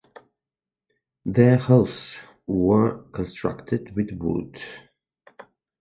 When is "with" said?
3.95-4.09